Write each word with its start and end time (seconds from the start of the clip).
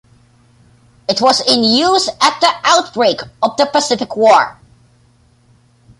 It 1.07 1.21
was 1.21 1.47
in 1.47 1.63
use 1.63 2.07
at 2.09 2.41
the 2.41 2.51
outbreak 2.63 3.21
of 3.43 3.55
the 3.57 3.67
Pacific 3.67 4.15
War. 4.17 4.59